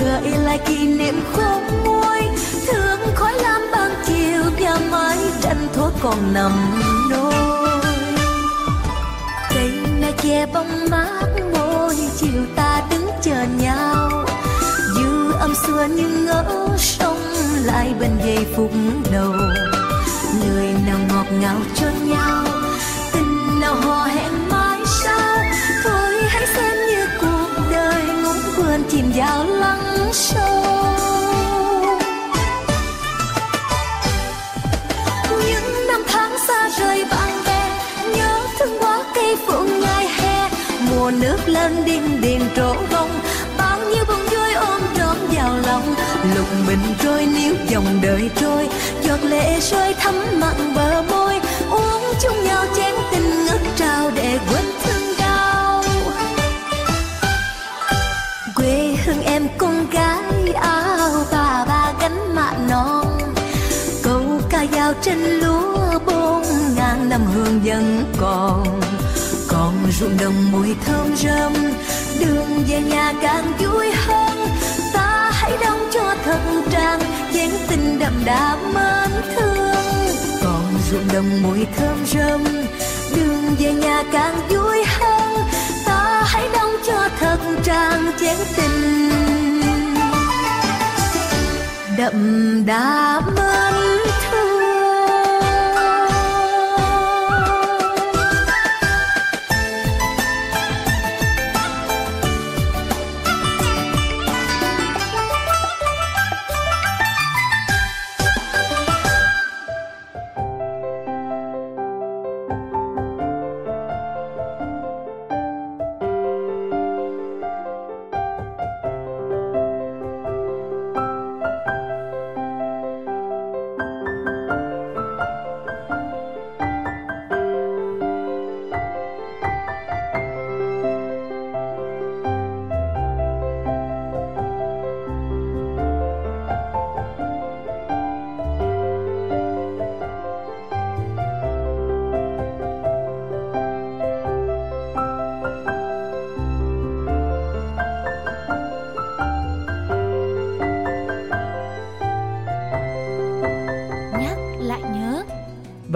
[0.00, 2.20] gợi lại kỷ niệm khôn nguôi.
[2.66, 6.52] Thương khói lam ban chiều và mái tranh thuốc còn nằm
[7.10, 7.34] đôi
[9.50, 14.24] cây me che bóng mát môi, chiều ta đứng chờ nhau.
[14.94, 17.18] Dư âm xưa nhưng ngỡ sông
[17.64, 18.70] lại bên giây phút
[19.12, 19.32] đầu.
[20.40, 22.43] Lời nào ngọt ngào cho nhau.
[28.90, 30.64] chìm vào lắng sâu.
[35.46, 37.80] Những năm tháng xa rời bạn bè,
[38.16, 40.48] nhớ thương quá cây phượng ngày hè.
[40.90, 43.10] Mùa nước lên điên điền trổ bông
[43.58, 45.94] bao nhiêu bông vui ôm trọn vào lòng.
[46.36, 48.68] Lục bình trôi, níu dòng đời trôi,
[49.02, 51.13] giọt lệ rơi thấm mặn bờ môi.
[65.14, 66.42] Trên lúa bốn
[66.76, 68.80] ngàn năm hương vẫn còn.
[69.48, 71.52] Còn ruộng đồng mùi thơm rơm,
[72.20, 74.48] đường về nhà càng vui hơn.
[74.92, 77.00] Ta hãy đóng cho thật trang
[77.34, 80.14] chén tình đậm đà mến thương.
[80.42, 82.44] Còn ruộng đồng mùi thơm rơm,
[83.16, 85.38] đường về nhà càng vui hơn.
[85.86, 89.10] Ta hãy đóng cho thật trang chén tình
[91.98, 93.93] đậm đà mến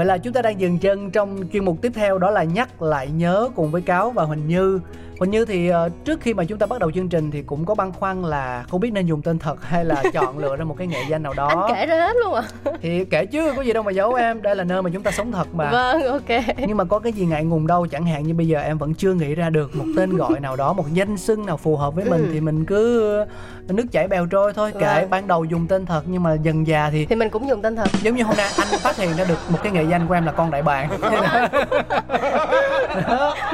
[0.09, 3.09] là chúng ta đang dừng chân trong chuyên mục tiếp theo, đó là nhắc lại
[3.11, 4.81] nhớ cùng với Cáo và Huỳnh Như.
[5.19, 7.65] Huỳnh Như thì ờ, trước khi mà chúng ta bắt đầu chương trình thì cũng
[7.65, 10.65] có băn khoăn là không biết nên dùng tên thật hay là chọn lựa ra
[10.65, 11.49] một cái nghệ danh nào đó.
[11.49, 12.43] anh kể ra hết luôn à
[12.83, 15.11] Thì kể chứ có gì đâu mà giấu em, đây là nơi mà chúng ta
[15.11, 15.71] sống thật mà.
[15.71, 18.61] vâng ok Nhưng mà có cái gì ngại ngùng đâu, chẳng hạn như bây giờ
[18.61, 21.57] em vẫn chưa nghĩ ra được một tên gọi nào đó, một danh xưng nào
[21.57, 22.31] phù hợp với mình Ừ.
[22.33, 23.25] thì mình cứ
[23.69, 24.73] nước chảy bèo trôi thôi.
[24.75, 25.11] Vâng.
[25.11, 27.77] ban đầu dùng tên thật nhưng mà dần già thì thì mình cũng dùng tên
[27.77, 30.15] thật giống như hôm nay anh phát hiện ra được một cái nghệ danh của
[30.15, 30.89] em là con đại bàng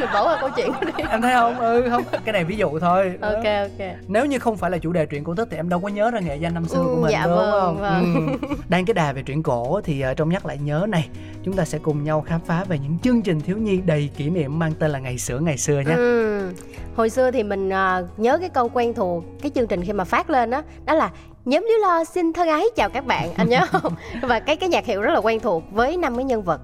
[0.00, 1.04] mình bỏ qua câu chuyện đó đi.
[1.10, 1.58] Em thấy không?
[1.58, 3.12] Ừ không cái này ví dụ thôi.
[3.20, 3.88] Ok ok.
[4.08, 6.10] Nếu như không phải là chủ đề truyện cổ tích thì em đâu có nhớ
[6.10, 7.76] ra nghệ danh năm xưa Ừ, của mình dạ đúng vâng, không?
[7.80, 8.38] vâng.
[8.42, 8.48] Ừ.
[8.68, 11.08] đang cái đà về truyện cổ thì ờ, trong nhắc lại nhớ này
[11.44, 14.30] chúng ta sẽ cùng nhau khám phá về những chương trình thiếu nhi đầy kỷ
[14.30, 16.50] niệm mang tên là ngày xưa ngày xưa nhé Ừ.
[16.96, 20.04] Hồi xưa thì mình à, nhớ cái câu quen thuộc cái chương trình khi mà
[20.04, 21.10] phát lên đó đó là
[21.44, 23.92] nhóm Liễu Lo xin thân ái chào các bạn anh nhớ không?
[24.22, 26.60] Và cái cái nhạc hiệu rất là quen thuộc với năm cái nhân vật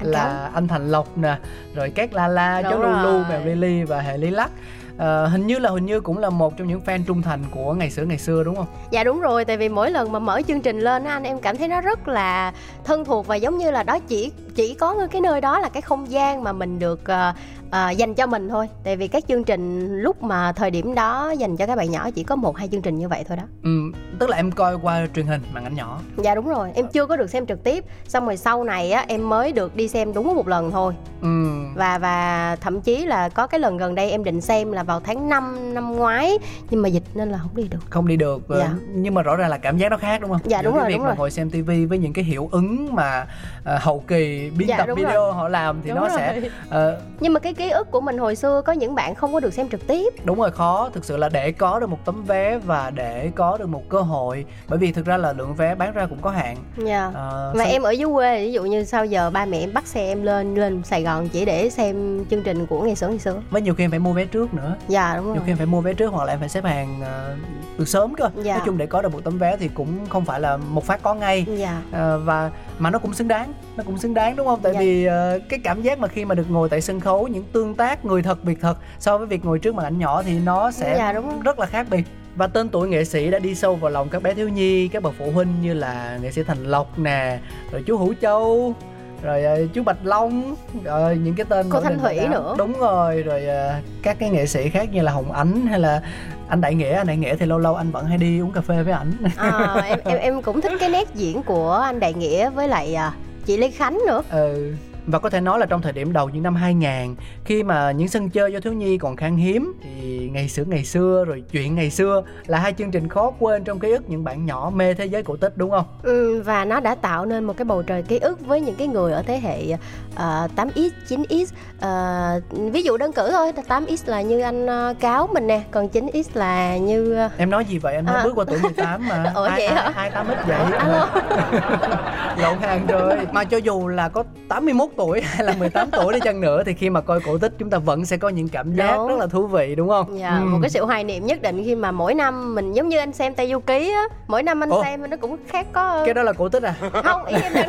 [0.00, 0.50] anh là Cáo.
[0.54, 1.36] anh Thành Lộc nè
[1.74, 3.24] rồi các La La Đúng cháu Lu Lu rồi.
[3.28, 4.50] mèo Lily và hệ Lý Lắc
[4.98, 7.72] Ờ, hình như là hình như cũng là một trong những fan trung thành của
[7.74, 10.40] ngày xưa ngày xưa đúng không dạ đúng rồi tại vì mỗi lần mà mở
[10.48, 12.52] chương trình lên á anh em cảm thấy nó rất là
[12.84, 15.82] thân thuộc và giống như là đó chỉ chỉ có cái nơi đó là cái
[15.82, 17.32] không gian mà mình được ờ,
[17.70, 21.30] ờ, dành cho mình thôi tại vì các chương trình lúc mà thời điểm đó
[21.38, 23.42] dành cho các bạn nhỏ chỉ có một hai chương trình như vậy thôi đó
[23.62, 23.70] ừ,
[24.18, 27.06] tức là em coi qua truyền hình màn ảnh nhỏ Dạ đúng rồi, em chưa
[27.06, 30.12] có được xem trực tiếp Xong rồi sau này á, em mới được đi xem
[30.14, 31.28] đúng một lần thôi ừ.
[31.74, 35.00] Và và thậm chí là có cái lần gần đây em định xem là vào
[35.00, 36.38] tháng 5 năm ngoái
[36.70, 38.70] Nhưng mà dịch nên là không đi được không đi được ờ, Dạ.
[38.94, 40.80] nhưng mà rõ ràng là cảm giác nó khác đúng không Dạ, Giữa đúng cái
[40.80, 41.16] rồi, việc đúng mà rồi.
[41.18, 43.26] ngồi xem tivi với những cái hiệu ứng mà
[43.64, 45.32] ờ, hậu kỳ biên Dạ, tập video rồi.
[45.32, 46.18] họ làm thì Đúng nó rồi.
[46.18, 49.32] sẽ ờ, Nhưng mà cái ký ức của mình hồi xưa có những bạn không
[49.32, 50.14] có được xem trực tiếp.
[50.24, 50.90] Đúng rồi khó.
[50.92, 54.00] Thực sự là để có được một tấm vé và để có được một cơ
[54.00, 56.56] hội bởi vì thực ra là lượng vé bán ra cũng có hạn.
[56.76, 57.10] Dạ.
[57.14, 59.72] Ờ, Mà xong- em ở dưới quê, ví dụ như sau giờ ba mẹ em
[59.74, 63.08] bắt xe em lên lên Sài Gòn chỉ để xem chương trình của ngày xưa
[63.08, 63.42] ngày xưa.
[63.50, 64.76] Với nhiều khi em phải mua vé trước nữa.
[64.88, 65.42] Dạ đúng nhiều rồi.
[65.46, 67.34] khi em phải mua vé trước hoặc là em phải xếp hàng ờ,
[67.78, 68.30] từ sớm cơ.
[68.42, 68.54] Dạ.
[68.56, 71.02] nói chung để có được một tấm vé thì cũng không phải là một phát
[71.02, 71.46] có ngay.
[71.56, 71.82] Dạ.
[71.92, 74.60] Ờ, và mà nó cũng xứng đáng nó cũng xứng đáng đúng không?
[74.62, 74.80] Tại Dạ.
[74.80, 77.74] vì ờ, cái cảm giác mà khi mà được ngồi tại sân khấu những tương
[77.74, 80.70] tác người thật việc thật so với việc ngồi trước màn ảnh nhỏ thì nó
[80.70, 81.38] sẽ Dạ, đúng rồi.
[81.44, 82.04] rất là khác biệt
[82.36, 85.02] và tên tuổi nghệ sĩ đã đi sâu vào lòng các bé thiếu nhi các
[85.02, 87.38] bậc phụ huynh như là nghệ sĩ thành lộc nè
[87.72, 88.74] rồi chú hữu châu
[89.22, 92.30] rồi ờ, chú bạch long rồi những cái tên Cô Thanh Thủy đám.
[92.30, 92.54] nữa.
[92.58, 96.02] đúng rồi rồi ờ, các cái nghệ sĩ khác như là hồng ánh hay là
[96.48, 98.60] anh đại nghĩa anh đại nghĩa thì lâu lâu anh vẫn hay đi uống cà
[98.60, 102.14] phê với ảnh à, em, em em cũng thích cái nét diễn của anh Đại
[102.14, 103.12] Nghĩa với lại à,
[103.46, 104.74] chị Lê Khánh nữa ừ
[105.06, 108.08] và có thể nói là trong thời điểm đầu những năm 2000 khi mà những
[108.08, 111.74] sân chơi cho thiếu nhi còn khan hiếm thì ngày xưa ngày xưa rồi chuyện
[111.74, 114.94] ngày xưa là hai chương trình khó quên trong ký ức những bạn nhỏ mê
[114.94, 115.84] thế giới cổ tích đúng không?
[116.02, 118.86] Ừ, và nó đã tạo nên một cái bầu trời ký ức với những cái
[118.88, 119.76] người ở thế hệ
[120.14, 121.44] uh, 8x, 9x
[121.86, 125.88] uh, ví dụ đơn cử thôi 8x là như anh uh, cáo mình nè còn
[125.88, 127.32] 9x là như uh...
[127.38, 128.24] em nói gì vậy anh mới À.
[128.24, 129.92] bước qua tuổi 18 mà Ủa vậy hả?
[130.28, 130.58] ít vậy
[132.42, 136.20] lộn hàng rồi mà cho dù là có 81 tuổi hay là 18 tuổi đi
[136.20, 138.74] chăng nữa thì khi mà coi cổ tích chúng ta vẫn sẽ có những cảm
[138.74, 139.08] giác Đúng.
[139.08, 140.44] rất là thú vị đúng không Dạ, Ừ.
[140.44, 143.12] một cái sự hoài niệm nhất định khi mà mỗi năm mình giống như anh
[143.12, 144.82] xem Tây Du Ký á, mỗi năm anh Ủa?
[144.82, 147.68] xem nó cũng khác có cái đó là cổ tích à không ý em đang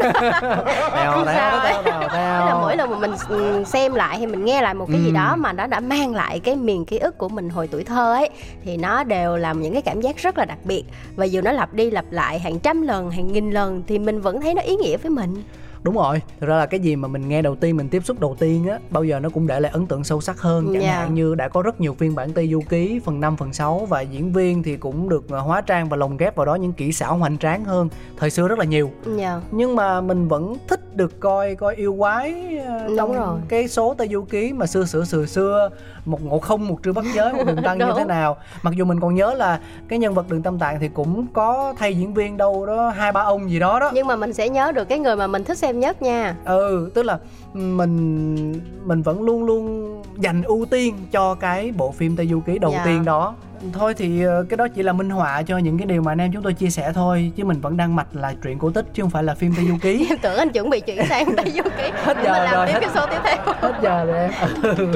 [2.39, 5.01] Tức là mỗi lần mà mình ừ, xem lại hay mình nghe lại một cái
[5.01, 5.13] gì Ừ.
[5.13, 8.13] đó mà nó đã mang lại cái miền ký ức của mình hồi tuổi thơ
[8.13, 8.29] ấy
[8.63, 10.83] thì nó đều là những cái cảm giác rất là đặc biệt
[11.15, 14.21] và dù nó lặp đi lặp lại hàng trăm lần hàng nghìn lần thì mình
[14.21, 15.43] vẫn thấy nó ý nghĩa với mình
[15.83, 18.19] đúng rồi thực ra là cái gì mà mình nghe đầu tiên mình tiếp xúc
[18.19, 20.81] đầu tiên á bao giờ nó cũng để lại ấn tượng sâu sắc hơn chẳng
[20.81, 20.91] Dạ.
[20.95, 23.85] hạn như đã có rất nhiều phiên bản Tây Du Ký phần 5, phần 6
[23.89, 26.73] và diễn viên thì cũng được ờ, hóa trang và lồng ghép vào đó những
[26.73, 29.41] kỹ xảo hoành tráng hơn thời xưa rất là nhiều Dạ.
[29.51, 33.39] nhưng mà mình vẫn thích được coi coi yêu quái Đúng trong rồi.
[33.47, 35.69] cái số Tây Du Ký mà xưa xưa xưa xưa
[36.05, 38.37] một ngộ không một trư bắt giới một đường tăng như thế nào.
[38.63, 41.73] Mặc dù mình còn nhớ là cái nhân vật đường tâm tạng thì cũng có
[41.77, 43.91] thay diễn viên đâu đó hai ba ông gì đó đó.
[43.93, 46.35] Nhưng mà mình sẽ nhớ được cái người mà mình thích xem nhất nha.
[46.45, 47.17] Ừ tức là
[47.53, 52.59] mình mình vẫn luôn luôn dành ưu tiên cho cái bộ phim Tây Du Ký
[52.59, 52.81] đầu Dạ.
[52.85, 53.35] tiên đó
[53.73, 56.17] thôi thì ờ, cái đó chỉ là minh họa cho những cái điều mà anh
[56.21, 58.85] em chúng tôi chia sẻ thôi chứ mình vẫn đang mạch là truyện cổ tích
[58.93, 60.05] chứ không phải là phim Tây Du Ký.
[60.09, 61.83] Em tưởng anh chuẩn bị chuyển sang Tây Du Ký.
[62.03, 63.53] Hết giờ mình làm rồi, tiếp hết- cái số tiếp theo.
[63.61, 64.31] hết giờ rồi em.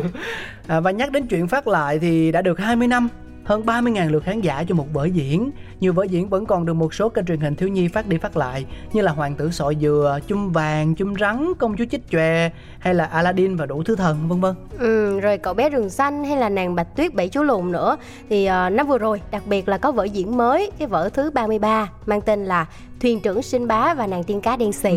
[0.68, 3.10] À, và nhắc đến chuyện phát lại thì đã được 20 năm
[3.46, 5.52] hơn 30.000 lượt khán giả cho một vở diễn.
[5.80, 8.18] Nhiều vở diễn vẫn còn được một số kênh truyền hình thiếu nhi phát đi
[8.18, 12.10] phát lại như là Hoàng tử sọ dừa, Chum vàng, Chum rắn, Công chúa chích
[12.10, 14.56] chòe hay là Aladdin và đủ thứ thần vân vân.
[14.80, 17.98] Ừ, rồi cậu bé rừng xanh hay là nàng bạch tuyết bảy chú lùn nữa.
[18.30, 21.32] Thì uh, năm vừa rồi đặc biệt là có vở diễn mới cái vở thứ
[21.32, 22.66] 33 mang tên là
[23.00, 24.90] thuyền trưởng sinh bá và nàng tiên cá đen xì.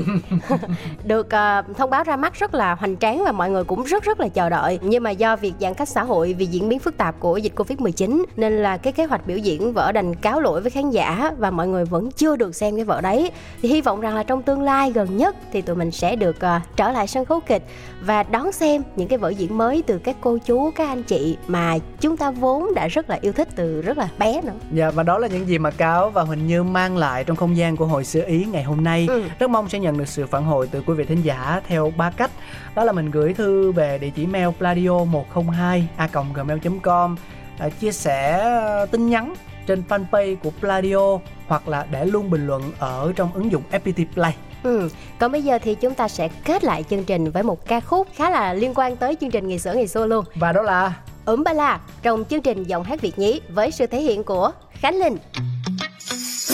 [1.05, 4.05] Được ờ, thông báo ra mắt rất là hoành tráng và mọi người cũng rất
[4.05, 4.79] rất là chờ đợi.
[4.83, 7.53] Nhưng mà do việc giãn cách xã hội vì diễn biến phức tạp của dịch
[7.57, 10.91] covid 19 nên là cái kế hoạch biểu diễn vở đành cáo lỗi với khán
[10.91, 13.31] giả và mọi người vẫn chưa được xem cái vở đấy.
[13.63, 16.41] Thì hy vọng rằng là trong tương lai gần nhất thì tụi mình sẽ được
[16.41, 17.63] ờ, trở lại sân khấu kịch
[18.01, 21.37] và đón xem những cái vở diễn mới từ các cô chú các anh chị
[21.47, 24.53] mà chúng ta vốn đã rất là yêu thích từ rất là bé nữa.
[24.73, 27.57] Dạ và đó là những gì mà Cáo và Huỳnh Như mang lại trong không
[27.57, 29.07] gian của hồi xưa Ý ngày hôm nay.
[29.09, 29.23] Ừ.
[29.39, 32.11] Rất mong sẽ nhận được sự phản hồi từ quý vị thính giả theo ba
[32.11, 32.31] cách.
[32.75, 37.17] Đó là mình gửi thư về địa chỉ mail pladio 102 a gmail.com
[37.59, 39.35] à, chia sẻ ờ, tin nhắn
[39.67, 44.05] trên fanpage của Pladio hoặc là để luôn bình luận ở trong ứng dụng FPT
[44.15, 44.35] Play.
[44.63, 44.89] Ừ.
[45.19, 48.09] Còn bây giờ thì chúng ta sẽ kết lại chương trình với một ca khúc
[48.15, 50.25] khá là liên quan tới chương trình ngày xưa ngày xưa luôn.
[50.35, 53.87] Và đó là Ấm ba la trong chương trình giọng hát Việt nhí với sự
[53.87, 55.17] thể hiện của Khánh Linh.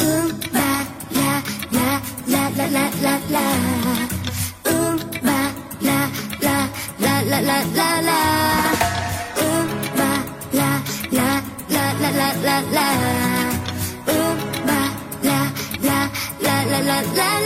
[0.03, 0.64] Ương ba
[1.11, 3.45] la la la la la la la
[4.73, 5.41] Ương ba
[5.81, 5.99] la
[6.41, 6.57] la
[6.99, 8.21] la la la la la
[9.47, 10.11] Ương ba
[10.53, 10.71] la
[11.17, 11.33] la
[11.75, 12.87] la la la la la
[14.17, 14.81] Ương ba
[15.27, 15.39] la
[15.87, 15.99] la
[16.45, 17.44] la la la la la